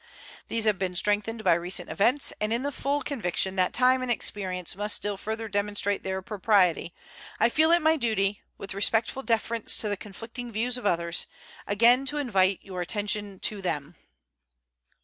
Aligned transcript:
These 0.47 0.65
have 0.65 0.79
been 0.79 0.95
strengthened 0.95 1.43
by 1.43 1.53
recent 1.53 1.87
events, 1.91 2.33
and 2.41 2.51
in 2.51 2.63
the 2.63 2.71
full 2.71 3.03
conviction 3.03 3.55
that 3.57 3.71
time 3.71 4.01
and 4.01 4.09
experience 4.09 4.75
must 4.75 4.95
still 4.95 5.15
further 5.15 5.47
demonstrate 5.47 6.01
their 6.01 6.23
propriety 6.23 6.95
I 7.39 7.49
feel 7.49 7.71
it 7.71 7.83
my 7.83 7.97
duty, 7.97 8.41
with 8.57 8.73
respectful 8.73 9.21
deference 9.21 9.77
to 9.77 9.89
the 9.89 9.95
conflicting 9.97 10.51
views 10.51 10.75
of 10.75 10.87
others, 10.87 11.27
again 11.67 12.07
to 12.07 12.17
invite 12.17 12.61
your 12.63 12.81
attention 12.81 13.37
to 13.41 13.61
them. 13.61 13.93